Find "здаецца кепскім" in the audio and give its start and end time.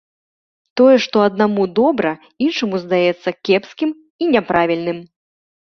2.87-3.95